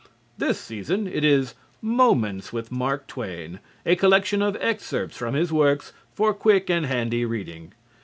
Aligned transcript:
This 0.35 0.59
season 0.59 1.05
it 1.05 1.23
is 1.23 1.53
"Moments 1.79 2.51
With 2.51 2.71
Mark 2.71 3.05
Twain," 3.05 3.59
a 3.85 3.95
collection 3.95 4.41
of 4.41 4.55
excerpts 4.59 5.15
from 5.15 5.35
his 5.35 5.53
works 5.53 5.93
for 6.15 6.33
quick 6.33 6.71
and 6.71 6.87
handy 6.87 7.23
reading. 7.23 7.73